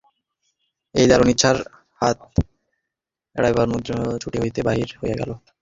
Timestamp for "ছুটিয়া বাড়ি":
4.23-4.47